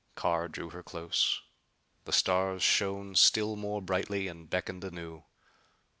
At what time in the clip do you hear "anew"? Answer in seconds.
4.83-5.25